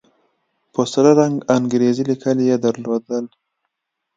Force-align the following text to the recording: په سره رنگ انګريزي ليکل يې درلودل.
په 0.73 0.81
سره 0.93 1.11
رنگ 1.19 1.35
انګريزي 1.55 2.03
ليکل 2.09 2.37
يې 2.47 2.55
درلودل. 2.65 3.25